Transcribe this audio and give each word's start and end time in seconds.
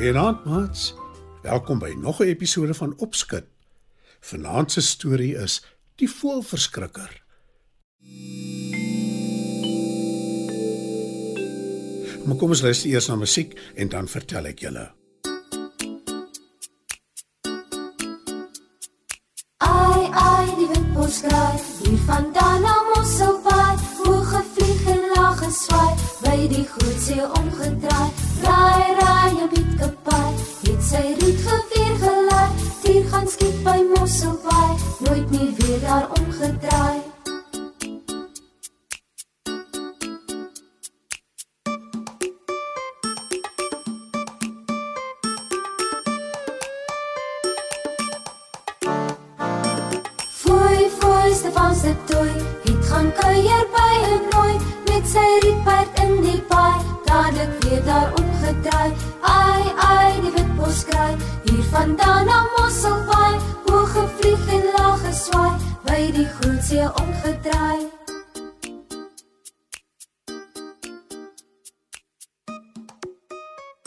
Goeienaand, 0.00 0.44
maats. 0.44 0.94
Welkom 1.42 1.78
by 1.78 1.92
nog 2.00 2.20
'n 2.20 2.22
episode 2.32 2.74
van 2.74 2.94
Opskud. 2.96 3.44
Vanaand 4.20 4.72
se 4.72 4.80
storie 4.80 5.36
is 5.36 5.64
Die 5.94 6.10
Voëlverskrikker. 6.10 7.22
Maar 12.24 12.36
kom 12.36 12.48
ons 12.48 12.60
luister 12.60 12.90
eers 12.90 13.06
na 13.06 13.16
musiek 13.16 13.72
en 13.74 13.88
dan 13.88 14.08
vertel 14.08 14.44
ek 14.44 14.58
julle. 14.58 14.90
Ai 19.56 20.02
ai 20.12 20.46
die 20.56 20.68
wind 20.72 20.92
pos 20.94 21.20
kraai 21.20 21.60
hier 21.82 21.98
vandaan 21.98 22.60
na 22.60 22.74
Mosselbaai 22.94 23.76
hoe 23.96 24.24
gevlieg 24.24 24.86
en 24.86 25.02
lag 25.14 25.38
geswaai 25.44 25.94
by 26.24 26.48
die 26.48 26.64
groot 26.64 27.00
see 27.00 27.22
omgedraai 27.40 28.10
raai 28.42 28.94
raai 29.00 29.32
'n 29.44 29.48
biet 29.52 29.70
se 51.80 51.92
toy 52.06 52.32
het 52.64 52.82
gaan 52.90 53.08
kuier 53.20 53.64
by 53.74 53.94
'n 54.06 54.24
nooi 54.32 54.54
met 54.88 55.04
sy 55.12 55.26
rietperd 55.44 55.90
in 56.04 56.12
die 56.26 56.40
paai. 56.52 56.78
Dadelik 57.08 57.52
weer 57.62 57.82
daar 57.84 58.10
omgedraai 58.20 58.90
ai 59.20 59.64
ai 59.92 60.20
die 60.20 60.32
wit 60.36 60.50
bos 60.56 60.84
kraai. 60.84 61.14
Hier 61.44 61.64
vandaan 61.72 62.26
na 62.26 62.38
Mosselbaai. 62.54 63.34
Hoog 63.66 63.92
gevlieg 63.92 64.42
en 64.56 64.64
laag 64.76 65.00
geswaai. 65.06 65.52
By 65.86 66.02
die 66.16 66.28
groot 66.34 66.62
see 66.64 66.86
omgedraai 67.02 67.82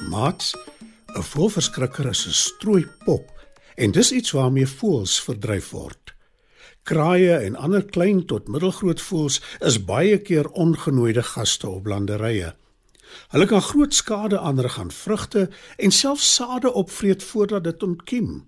Maats, 0.10 0.56
'n 1.18 1.24
voëlverskrikker 1.32 2.06
is 2.10 2.26
'n 2.28 2.40
strooi 2.48 2.86
pop 3.06 3.28
en 3.76 3.92
dis 3.92 4.12
iets 4.12 4.32
waarmee 4.32 4.68
voëls 4.68 5.22
verdryf 5.22 5.70
word. 5.70 6.03
Kraaie 6.84 7.38
en 7.38 7.56
ander 7.56 7.86
klein 7.86 8.26
tot 8.28 8.50
middelgroot 8.52 9.02
voëls 9.02 9.38
is 9.64 9.78
baie 9.88 10.17
keer 10.20 10.50
ongenooide 10.50 11.23
gaste 11.23 11.70
op 11.70 11.86
landerye. 11.88 12.50
Hulle 13.31 13.46
kan 13.47 13.62
groot 13.62 13.94
skade 13.94 14.40
aanrig 14.40 14.80
aan 14.80 14.91
vrugte 14.91 15.50
en 15.78 15.91
selfs 15.91 16.34
sade 16.35 16.74
opvreet 16.74 17.24
voordat 17.24 17.63
dit 17.63 17.84
ontkiem. 17.84 18.44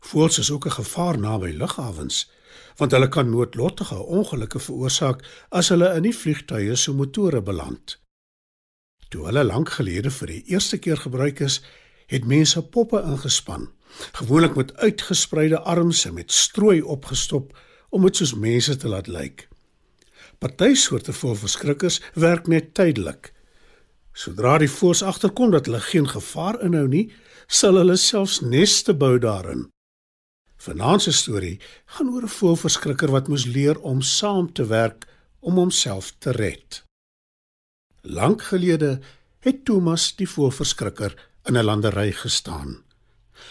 Voëls 0.00 0.38
is 0.38 0.50
ook 0.50 0.66
'n 0.66 0.76
gevaar 0.80 1.18
naby 1.18 1.50
lughawens, 1.56 2.30
want 2.76 2.92
hulle 2.92 3.08
kan 3.08 3.30
noodlottige 3.30 3.96
ongelukke 3.96 4.58
veroorsaak 4.58 5.24
as 5.48 5.68
hulle 5.68 5.94
in 5.94 6.02
die 6.02 6.16
vliegtuie 6.16 6.76
se 6.76 6.92
motore 6.92 7.42
beland. 7.42 7.98
Toe 9.08 9.24
hulle 9.24 9.44
lank 9.44 9.70
gelede 9.70 10.10
vir 10.10 10.26
die 10.26 10.44
eerste 10.44 10.78
keer 10.78 10.96
gebruik 10.96 11.40
is, 11.40 11.62
het 12.06 12.24
mense 12.24 12.62
poppe 12.62 13.02
ingespan, 13.02 13.68
gewoonlik 14.12 14.54
met 14.54 14.76
uitgespreide 14.76 15.60
arms 15.60 16.04
en 16.04 16.14
met 16.14 16.32
strooi 16.32 16.82
opgestop 16.82 17.56
om 17.88 18.02
dit 18.02 18.16
soos 18.16 18.34
mense 18.34 18.76
te 18.76 18.88
laat 18.88 19.06
lyk. 19.06 19.48
Party 20.38 20.74
soorte 20.74 21.12
voëlverskrikkers 21.12 22.00
werk 22.14 22.46
net 22.46 22.74
tydelik. 22.74 23.32
Sodra 24.12 24.58
die 24.58 24.70
voëls 24.70 25.02
agterkom 25.02 25.50
dat 25.50 25.66
hulle 25.66 25.80
geen 25.80 26.08
gevaar 26.08 26.60
inhou 26.62 26.86
nie, 26.88 27.08
sal 27.46 27.78
hulle 27.80 27.96
selfs 27.96 28.40
neste 28.40 28.94
bou 28.94 29.18
daarin. 29.18 29.68
Vanaand 30.58 31.02
se 31.02 31.12
storie 31.12 31.60
gaan 31.94 32.10
oor 32.10 32.26
'n 32.26 32.36
voëlverskrikker 32.38 33.10
wat 33.10 33.28
moes 33.28 33.46
leer 33.46 33.78
om 33.80 34.02
saam 34.02 34.52
te 34.52 34.66
werk 34.66 35.06
om 35.40 35.54
homself 35.54 36.14
te 36.18 36.30
red. 36.30 36.84
Lank 38.02 38.42
gelede 38.42 39.00
het 39.40 39.64
Thomas 39.64 40.16
die 40.16 40.28
voëlverskrikker 40.28 41.14
in 41.44 41.56
'n 41.56 41.64
landery 41.64 42.12
gestaan. 42.12 42.87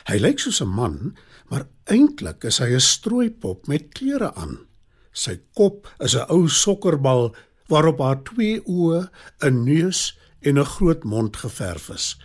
Hy 0.07 0.17
lyk 0.17 0.39
soos 0.39 0.61
'n 0.61 0.67
man, 0.69 1.17
maar 1.49 1.67
eintlik 1.85 2.43
is 2.43 2.59
hy 2.59 2.73
'n 2.75 2.79
strooipop 2.79 3.67
met 3.67 3.93
klere 3.93 4.33
aan. 4.35 4.67
Sy 5.13 5.39
kop 5.53 5.87
is 5.99 6.15
'n 6.15 6.29
ou 6.29 6.47
sokkerbal 6.47 7.35
waarop 7.67 7.99
haar 7.99 8.23
twee 8.23 8.61
oë, 8.65 9.09
'n 9.41 9.63
neus 9.63 10.17
en 10.41 10.59
'n 10.59 10.65
groot 10.65 11.03
mond 11.03 11.37
geverf 11.37 11.89
is. 11.89 12.17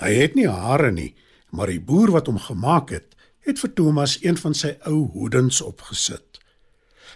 Hy 0.00 0.12
het 0.14 0.34
nie 0.34 0.48
hare 0.48 0.92
nie, 0.92 1.14
maar 1.50 1.66
die 1.66 1.80
boer 1.80 2.10
wat 2.10 2.26
hom 2.26 2.38
gemaak 2.38 2.90
het, 2.90 3.14
het 3.40 3.58
vir 3.58 3.72
Thomas 3.74 4.18
een 4.22 4.36
van 4.36 4.54
sy 4.54 4.76
ou 4.90 5.06
hoedens 5.14 5.60
opgesit. 5.60 6.40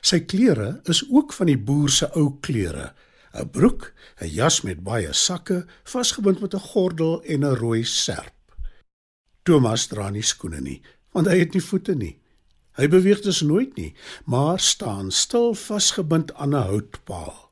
Sy 0.01 0.21
klere 0.21 0.81
is 0.85 1.05
ook 1.11 1.33
van 1.33 1.47
die 1.47 1.59
boer 1.59 1.91
se 1.91 2.09
ou 2.17 2.39
klere, 2.41 2.95
'n 3.35 3.51
broek, 3.51 3.93
'n 4.21 4.29
jas 4.29 4.63
met 4.63 4.83
baie 4.83 5.13
sakke, 5.13 5.67
vasgebind 5.85 6.41
met 6.41 6.55
'n 6.55 6.67
gordel 6.73 7.23
en 7.23 7.45
'n 7.45 7.57
rooi 7.57 7.85
serp. 7.85 8.40
Thomas 9.43 9.87
dra 9.89 10.11
nie 10.11 10.25
skoene 10.25 10.61
nie, 10.61 10.81
want 11.17 11.29
hy 11.31 11.39
het 11.41 11.55
nie 11.57 11.65
voete 11.65 11.95
nie. 11.97 12.17
Hy 12.79 12.89
beweeg 12.93 13.23
dus 13.25 13.41
nooit 13.45 13.77
nie, 13.77 13.93
maar 14.25 14.61
staan 14.61 15.11
stil 15.11 15.55
vasgebind 15.55 16.35
aan 16.35 16.55
'n 16.55 16.67
houtpaal. 16.71 17.51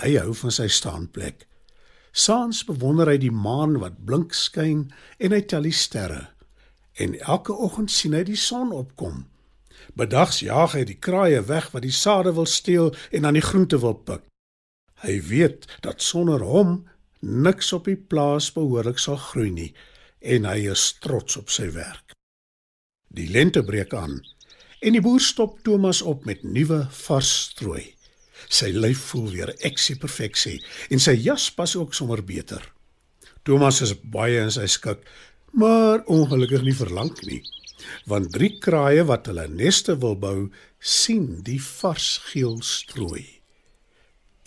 Hy 0.00 0.16
hou 0.16 0.34
van 0.34 0.50
sy 0.50 0.68
staanplek. 0.68 1.46
Saans 2.12 2.64
bewonder 2.64 3.06
hy 3.06 3.18
die 3.18 3.32
maan 3.32 3.78
wat 3.78 4.04
blink 4.04 4.34
skyn 4.34 4.92
en 5.18 5.32
hy 5.32 5.40
tel 5.40 5.62
die 5.62 5.72
sterre. 5.72 6.28
En 6.94 7.20
elke 7.20 7.52
oggend 7.52 7.90
sien 7.90 8.12
hy 8.12 8.22
die 8.24 8.36
son 8.36 8.72
opkom. 8.72 9.26
Bedags 9.94 10.40
jaag 10.40 10.72
hy 10.72 10.84
die 10.84 10.98
kraaie 10.98 11.42
weg 11.46 11.70
wat 11.72 11.82
die 11.82 11.94
sade 11.94 12.32
wil 12.34 12.46
steel 12.46 12.94
en 13.10 13.24
aan 13.24 13.34
die 13.34 13.48
groente 13.50 13.78
wil 13.78 13.94
pik. 13.94 14.22
Hy 14.94 15.20
weet 15.20 15.66
dat 15.80 16.02
sonder 16.02 16.40
hom 16.40 16.88
niks 17.20 17.72
op 17.72 17.84
die 17.84 17.96
plaas 17.96 18.52
behoorlik 18.52 18.98
sal 18.98 19.16
groei 19.16 19.50
nie 19.50 19.74
en 20.20 20.44
hy 20.44 20.68
is 20.70 20.92
trots 21.00 21.36
op 21.40 21.50
sy 21.50 21.70
werk. 21.74 22.12
Die 23.10 23.28
lente 23.32 23.62
breek 23.66 23.94
aan 23.96 24.20
en 24.80 24.96
die 24.96 25.02
boer 25.04 25.20
stop 25.20 25.58
Thomas 25.64 26.00
op 26.02 26.24
met 26.28 26.44
nuwe 26.44 26.86
vars 27.04 27.30
strooi. 27.50 27.84
Sy 28.48 28.70
lyf 28.72 29.10
voel 29.10 29.28
weer 29.34 29.52
eksie 29.66 29.96
perfeksie 30.00 30.58
en 30.90 31.02
sy 31.02 31.16
jas 31.20 31.50
pas 31.52 31.74
ook 31.76 31.94
sommer 31.96 32.22
beter. 32.24 32.62
Thomas 33.44 33.80
is 33.84 33.94
baie 33.96 34.40
in 34.40 34.52
sy 34.52 34.66
skik, 34.68 35.02
maar 35.56 36.04
ongelukkig 36.08 36.64
nie 36.64 36.76
vir 36.76 36.92
lank 36.94 37.22
nie, 37.26 37.40
want 38.08 38.32
drie 38.34 38.52
kraaie 38.62 39.04
wat 39.08 39.30
hulle 39.30 39.46
neste 39.48 39.96
wil 40.00 40.16
bou, 40.20 40.50
sien 40.78 41.40
die 41.44 41.60
vars 41.60 42.18
geel 42.30 42.60
strooi. 42.64 43.24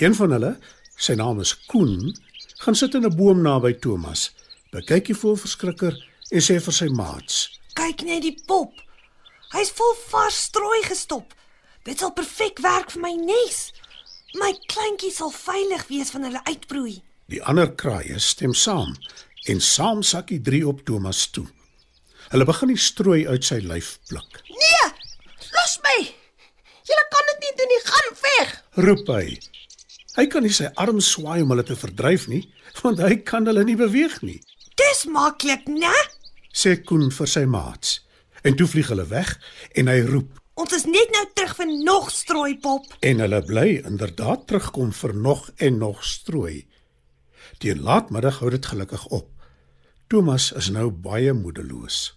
Een 0.01 0.15
van 0.17 0.35
hulle, 0.37 0.53
sy 0.97 1.17
naam 1.17 1.41
is 1.43 1.55
Koen, 1.67 2.13
gaan 2.63 2.77
sit 2.77 2.95
in 2.95 3.05
'n 3.05 3.17
boom 3.17 3.41
naby 3.41 3.73
Thomas. 3.73 4.31
Bekyk 4.73 5.11
die 5.11 5.17
voëlverskrikker 5.17 5.97
en 6.33 6.41
sê 6.41 6.57
vir 6.65 6.73
sy 6.73 6.89
maats: 6.97 7.43
Kyk 7.77 8.01
net 8.07 8.23
die 8.25 8.35
pop. 8.49 8.73
Hy's 9.53 9.69
vol 9.77 9.93
vars 10.09 10.39
strooi 10.49 10.81
gestop. 10.87 11.35
Dit 11.85 12.01
sal 12.01 12.13
perfek 12.17 12.61
werk 12.63 12.93
vir 12.95 13.03
my 13.03 13.11
nes. 13.19 13.67
My 14.39 14.49
kleintjies 14.71 15.19
sal 15.21 15.33
veilig 15.35 15.85
wees 15.91 16.09
van 16.15 16.25
hulle 16.25 16.41
uitbroei. 16.49 16.95
Die 17.29 17.41
ander 17.45 17.69
kraaie 17.69 18.17
stem 18.17 18.55
saam 18.57 18.95
en 19.51 19.61
saam 19.61 20.01
sak 20.01 20.31
die 20.31 20.41
drie 20.41 20.63
op 20.65 20.81
Thomas 20.87 21.27
toe. 21.35 21.45
Hulle 22.31 22.47
begin 22.49 22.71
die 22.73 22.81
strooi 22.81 23.27
uit 23.27 23.45
sy 23.45 23.59
lyf 23.61 23.97
pluk. 24.09 24.41
Nee! 24.49 24.85
Los 25.53 25.77
my. 25.85 25.97
Julle 26.87 27.05
kan 27.13 27.29
dit 27.29 27.45
nie 27.45 27.53
doen 27.59 27.73
nie. 27.73 27.81
Gaan 27.91 28.15
weg. 28.23 28.55
Roep 28.87 29.11
hy. 29.13 29.25
Hy 30.17 30.25
kan 30.29 30.45
nie 30.45 30.53
sy 30.53 30.71
arms 30.81 31.11
swaai 31.13 31.43
om 31.43 31.53
hulle 31.53 31.65
te 31.65 31.77
verdryf 31.77 32.27
nie, 32.29 32.43
want 32.81 33.01
hy 33.01 33.19
kan 33.25 33.45
hulle 33.49 33.63
nie 33.65 33.77
beweeg 33.77 34.19
nie, 34.25 34.39
Dis 34.79 35.05
maklik, 35.05 35.67
né? 35.67 35.93
sê 36.53 36.75
Koen 36.85 37.11
vir 37.11 37.29
sy 37.29 37.45
maats. 37.49 37.99
En 38.43 38.55
toe 38.59 38.67
vlieg 38.67 38.89
hulle 38.91 39.05
weg 39.09 39.37
en 39.79 39.87
hy 39.91 40.01
roep 40.09 40.39
Ons 40.53 40.73
is 40.77 40.83
net 40.85 41.09
nou 41.15 41.23
terug 41.33 41.55
vir 41.57 41.69
nog 41.85 42.11
strooipop. 42.13 42.83
en 43.01 43.19
hulle 43.23 43.41
bly 43.41 43.69
inderdaad 43.89 44.47
terugkom 44.47 44.91
vir 44.93 45.13
nog 45.15 45.49
en 45.57 45.77
nog 45.77 46.03
strooi. 46.05 46.67
Teen 47.57 47.81
laatmiddag 47.81 48.37
hou 48.39 48.49
dit 48.49 48.65
gelukkig 48.65 49.05
op. 49.07 49.29
Thomas 50.09 50.51
is 50.51 50.69
nou 50.69 50.91
baie 50.91 51.33
moedeloos. 51.33 52.13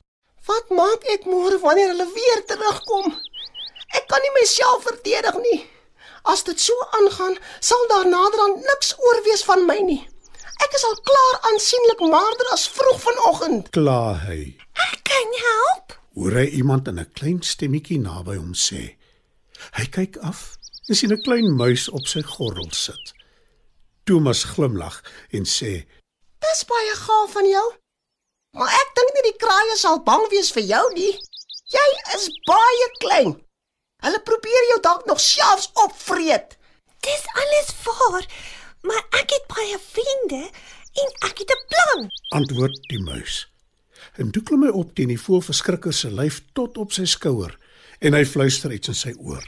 Wat 0.46 0.68
maak 0.70 1.06
ek 1.14 1.24
môre 1.24 1.58
wanneer 1.64 1.94
hulle 1.94 2.08
weer 2.12 2.44
terugkom? 2.50 3.08
Ek 3.96 4.04
kan 4.10 4.20
nie 4.20 4.34
myself 4.36 4.84
verdedig 4.84 5.40
nie. 5.46 5.60
As 6.28 6.44
dit 6.44 6.60
so 6.60 6.74
aangaan, 7.00 7.38
sal 7.60 7.88
daar 7.88 8.08
naderhand 8.10 8.60
niks 8.68 8.92
oor 8.98 9.22
wees 9.24 9.44
van 9.48 9.64
my 9.66 9.78
nie. 9.80 10.02
Ek 10.64 10.76
is 10.78 10.84
al 10.88 10.96
klaar 11.08 11.36
aansienlik 11.50 12.00
maarder 12.12 12.52
as 12.52 12.68
vroeg 12.68 13.00
vanoggend. 13.00 13.70
Kla 13.76 14.14
hy. 14.26 14.56
Ek 14.88 15.00
kan 15.08 15.34
help. 15.42 15.96
Hoor 16.16 16.38
hy 16.40 16.46
iemand 16.60 16.88
in 16.88 17.00
'n 17.00 17.12
klein 17.12 17.42
stemmetjie 17.42 17.98
naby 18.00 18.36
hom 18.36 18.54
sê. 18.54 18.96
Hy 19.76 19.84
kyk 19.96 20.16
af 20.22 20.56
en 20.88 20.94
sien 20.94 21.12
'n 21.12 21.22
klein 21.22 21.56
muis 21.56 21.88
op 21.88 22.06
sy 22.06 22.22
gordel 22.22 22.70
sit. 22.72 23.12
Thomas 24.04 24.44
glimlag 24.44 25.02
en 25.30 25.44
sê: 25.44 25.84
Dis 26.44 26.64
baie 26.64 26.94
gaaf 26.94 27.32
van 27.32 27.48
jou. 27.48 27.68
Maar 28.56 28.68
ek 28.68 28.92
dink 28.96 29.10
nie 29.14 29.24
die 29.30 29.40
kraaie 29.42 29.76
sal 29.76 29.98
bang 30.02 30.24
wees 30.30 30.52
vir 30.56 30.62
jou 30.62 30.84
nie. 30.94 31.12
Jy 31.74 31.88
is 32.14 32.28
baie 32.46 32.88
klein. 33.02 33.32
Hulle 34.04 34.20
probeer 34.28 34.68
jou 34.70 34.80
dalk 34.80 35.06
nog 35.06 35.20
selfs 35.20 35.70
opvreet. 35.84 36.56
Dis 37.04 37.24
alles 37.42 37.72
waar, 37.84 38.24
maar 38.86 39.04
ek 39.20 39.34
het 39.34 39.44
baie 39.50 39.78
vriende 39.82 40.42
en 41.02 41.12
ek 41.28 41.42
het 41.42 41.50
'n 41.50 41.62
plan. 41.72 42.08
Antwoord 42.40 42.78
die 42.88 43.02
muis. 43.02 43.48
En 44.16 44.30
toe 44.30 44.42
klim 44.42 44.62
hy 44.62 44.72
op 44.72 44.94
teen 44.94 45.08
die 45.08 45.20
voelverskrikker 45.20 45.92
se 45.92 46.10
lyf 46.10 46.40
tot 46.52 46.78
op 46.78 46.92
sy 46.92 47.04
skouer 47.04 47.58
en 48.00 48.12
hy 48.12 48.24
fluister 48.24 48.72
iets 48.72 48.88
in 48.88 48.94
sy 48.94 49.12
oor. 49.18 49.44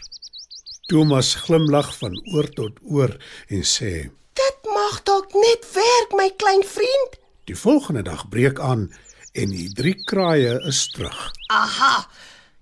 Thomas 0.88 1.34
glimlag 1.34 1.90
van 1.98 2.14
oor 2.32 2.48
tot 2.48 2.78
oor 2.82 3.12
en 3.48 3.64
sê: 3.64 4.10
Dit 4.32 4.58
mag 4.64 5.02
dalk 5.02 5.32
net 5.34 5.66
werk, 5.74 6.14
my 6.16 6.30
klein 6.36 6.64
vriend. 6.64 7.18
"Die 7.44 7.56
volgende 7.56 8.02
dag 8.02 8.28
breek 8.28 8.60
aan 8.60 8.92
en 9.32 9.48
die 9.48 9.72
drie 9.72 10.04
kraaie 10.04 10.60
is 10.66 10.88
terug." 10.88 11.32
Aha. 11.46 12.08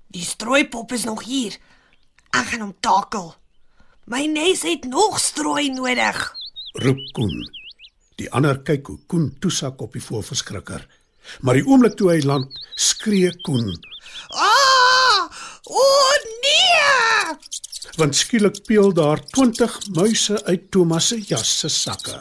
Die 0.07 0.25
strooipop 0.25 0.93
is 0.93 1.05
nog 1.05 1.25
hier. 1.25 1.59
Ek 2.31 2.47
gaan 2.47 2.61
hom 2.61 2.77
takel. 2.81 3.35
My 4.05 4.27
nes 4.27 4.63
het 4.63 4.85
nog 4.85 5.19
strooi 5.21 5.71
nodig. 5.71 6.37
Roep 6.85 7.03
Koen. 7.13 7.37
Die 8.17 8.31
ander 8.33 8.63
kyk 8.63 8.87
hoe 8.87 8.99
Koen 9.07 9.31
toesak 9.41 9.83
op 9.83 9.93
die 9.93 10.03
voelverskrikker. 10.03 10.87
Maar 11.41 11.59
die 11.59 11.67
oomblik 11.67 11.97
toe 11.99 12.13
hy 12.13 12.21
land, 12.23 12.53
skree 12.77 13.33
Koen, 13.43 13.73
Ah! 14.31 15.29
O 15.65 15.75
oh, 15.75 16.15
nee! 16.43 16.57
want 17.97 18.17
skielik 18.17 18.59
peel 18.69 18.93
daar 18.93 19.21
20 19.33 19.79
muise 19.97 20.45
uit 20.45 20.71
Thomas 20.71 21.09
se 21.09 21.21
jas 21.21 21.59
se 21.59 21.69
sakke. 21.69 22.19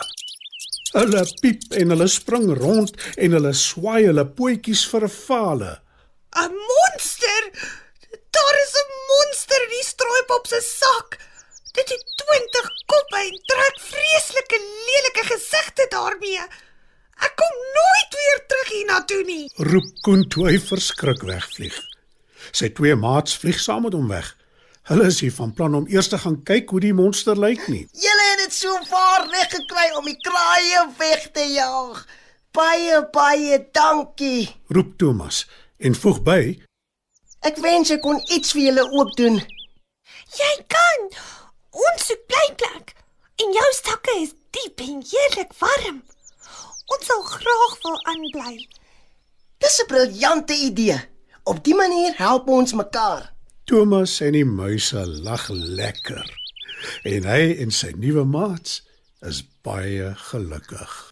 Hulle 0.95 1.23
piep 1.41 1.73
en 1.75 1.91
hulle 1.91 2.07
spring 2.07 2.47
rond 2.57 2.93
en 3.19 3.35
hulle 3.35 3.51
swaai 3.59 4.05
hulle 4.05 4.25
pootjies 4.37 4.85
vir 4.91 5.03
'n 5.07 5.15
fale. 5.15 5.73
'n 6.43 6.55
Monster! 6.69 7.43
Daar 8.35 8.55
is 8.63 8.73
'n 8.83 8.89
monster 9.11 9.59
in 9.65 9.73
die 9.77 9.87
strooipop 9.91 10.47
se 10.47 10.61
sak. 10.61 11.19
Dit 11.75 11.89
het 11.89 12.05
20 12.25 12.69
koppe 12.91 13.19
en 13.19 13.41
trek 13.51 13.79
vreeslike 13.89 14.59
lelike 14.87 15.23
gesigte 15.33 15.85
daarmee. 15.89 16.45
Ek 17.25 17.35
kom 17.39 17.59
nooit 17.75 18.15
weer 18.19 18.39
terug 18.47 18.71
hiernatoe 18.71 19.23
nie. 19.27 19.43
Roep 19.71 19.91
Koen 20.07 20.23
toe 20.31 20.47
hy 20.49 20.55
verskrik 20.59 21.23
wegvlieg. 21.27 21.75
Sy 22.55 22.69
twee 22.77 22.95
maats 22.95 23.35
vlieg 23.41 23.59
saam 23.59 23.83
met 23.87 23.95
hom 23.97 24.07
weg. 24.11 24.31
Hulle 24.85 25.07
is 25.09 25.19
hier 25.23 25.33
van 25.33 25.53
plan 25.57 25.75
om 25.75 25.87
eers 25.89 26.11
te 26.11 26.19
gaan 26.21 26.37
kyk 26.45 26.69
hoe 26.69 26.79
die 26.83 26.93
monster 26.93 27.39
lyk 27.39 27.63
nie. 27.73 27.83
Julle 28.05 28.25
het 28.31 28.43
dit 28.45 28.53
so 28.53 28.75
vaar 28.91 29.25
reg 29.31 29.49
gekry 29.55 29.87
om 29.97 30.05
die 30.05 30.19
kraaie 30.27 30.83
weg 30.99 31.27
te 31.33 31.47
jaag. 31.55 32.03
Baie 32.55 33.01
baie 33.11 33.59
dankie. 33.73 34.47
Roep 34.71 34.93
Thomas 35.01 35.43
en 35.79 35.97
voeg 35.97 36.21
by: 36.27 36.41
Ek 37.49 37.57
wens 37.65 37.91
ek 37.91 38.05
kon 38.05 38.21
iets 38.29 38.53
vir 38.55 38.69
julle 38.69 38.85
ook 38.93 39.15
doen. 39.17 39.41
Jy 40.37 40.53
kan. 40.71 41.09
Ons 41.75 42.07
soek 42.07 42.21
blyplek. 42.31 42.93
En 43.43 43.51
jou 43.51 43.69
sakke 43.75 44.13
is 44.21 44.31
diep 44.55 44.83
en 44.85 45.01
heerlik 45.03 45.51
warm. 45.59 46.01
Ons 46.95 47.07
sal 47.09 47.23
graag 47.27 47.73
wil 47.83 47.97
aanbly. 48.11 48.55
Dis 49.59 49.81
'n 49.83 49.87
briljante 49.91 50.55
idee. 50.69 50.99
Op 51.43 51.63
die 51.63 51.75
manier 51.75 52.13
help 52.17 52.47
ons 52.47 52.73
mekaar. 52.73 53.33
Thomas 53.65 54.19
en 54.21 54.31
die 54.31 54.45
muise 54.45 55.05
lag 55.05 55.49
lekker. 55.49 56.25
En 57.03 57.23
hy 57.23 57.55
en 57.59 57.71
sy 57.71 57.91
nuwe 57.97 58.23
maats 58.23 58.83
is 59.21 59.43
baie 59.61 60.13
gelukkig. 60.15 61.11